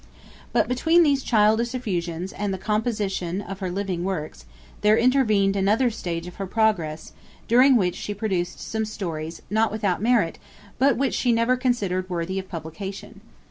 [0.51, 4.45] But between these childish effusions, and the composition of her living works,
[4.81, 7.11] there intervened another stage of her progress,
[7.47, 10.39] during which she produced some stories, not without merit,
[10.79, 13.21] but which she never considered worthy of publication.